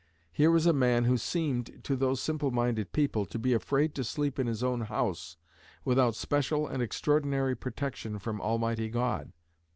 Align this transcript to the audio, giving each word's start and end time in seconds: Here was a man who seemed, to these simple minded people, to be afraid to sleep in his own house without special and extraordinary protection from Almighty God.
Here 0.33 0.49
was 0.49 0.65
a 0.65 0.73
man 0.73 1.03
who 1.03 1.15
seemed, 1.15 1.83
to 1.83 1.95
these 1.95 2.19
simple 2.19 2.49
minded 2.49 2.91
people, 2.91 3.23
to 3.27 3.37
be 3.37 3.53
afraid 3.53 3.93
to 3.93 4.03
sleep 4.03 4.39
in 4.39 4.47
his 4.47 4.63
own 4.63 4.81
house 4.81 5.37
without 5.85 6.15
special 6.15 6.65
and 6.65 6.81
extraordinary 6.81 7.53
protection 7.55 8.17
from 8.17 8.41
Almighty 8.41 8.89
God. 8.89 9.31